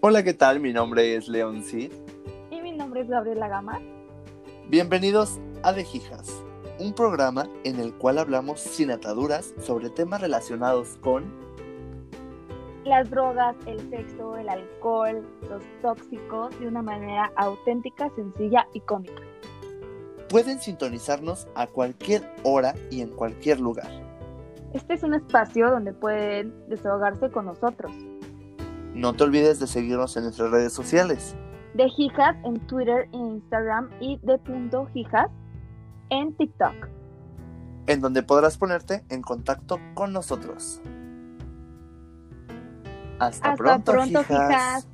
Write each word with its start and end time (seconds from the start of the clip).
Hola, 0.00 0.22
¿qué 0.22 0.32
tal? 0.32 0.60
Mi 0.60 0.72
nombre 0.72 1.16
es 1.16 1.26
Leon 1.26 1.64
Cid. 1.64 1.90
Y 2.52 2.60
mi 2.60 2.70
nombre 2.70 3.00
es 3.00 3.08
Gabriela 3.08 3.48
Gama. 3.48 3.80
Bienvenidos 4.68 5.40
a 5.64 5.72
De 5.72 5.82
Hijas, 5.82 6.44
un 6.78 6.94
programa 6.94 7.48
en 7.64 7.80
el 7.80 7.92
cual 7.94 8.18
hablamos 8.18 8.60
sin 8.60 8.92
ataduras 8.92 9.52
sobre 9.60 9.90
temas 9.90 10.20
relacionados 10.20 10.96
con 11.00 11.24
Las 12.84 13.10
drogas, 13.10 13.56
el 13.66 13.80
sexo, 13.90 14.36
el 14.36 14.48
alcohol, 14.48 15.26
los 15.50 15.64
tóxicos 15.82 16.56
de 16.60 16.68
una 16.68 16.80
manera 16.80 17.32
auténtica, 17.34 18.08
sencilla 18.14 18.68
y 18.74 18.80
cómica. 18.82 19.20
Pueden 20.28 20.60
sintonizarnos 20.60 21.48
a 21.56 21.66
cualquier 21.66 22.22
hora 22.44 22.72
y 22.92 23.00
en 23.00 23.08
cualquier 23.10 23.58
lugar. 23.58 23.90
Este 24.72 24.94
es 24.94 25.02
un 25.02 25.14
espacio 25.14 25.68
donde 25.72 25.92
pueden 25.92 26.54
desahogarse 26.68 27.32
con 27.32 27.46
nosotros. 27.46 27.90
No 28.98 29.12
te 29.12 29.22
olvides 29.22 29.60
de 29.60 29.68
seguirnos 29.68 30.16
en 30.16 30.24
nuestras 30.24 30.50
redes 30.50 30.72
sociales. 30.72 31.36
De 31.74 31.86
Hijas 31.98 32.34
en 32.44 32.58
Twitter 32.66 33.08
e 33.12 33.16
Instagram 33.16 33.88
y 34.00 34.18
de 34.24 34.36
punto 34.38 34.88
Hijas 34.92 35.30
en 36.10 36.36
TikTok. 36.36 36.74
en 37.86 38.00
donde 38.00 38.22
podrás 38.24 38.58
ponerte 38.58 39.04
en 39.08 39.22
contacto 39.22 39.78
con 39.94 40.12
nosotros. 40.12 40.80
Hasta, 43.20 43.52
Hasta 43.52 43.54
pronto, 43.54 43.92
pronto, 43.92 44.20
hijas. 44.20 44.50
hijas. 44.50 44.88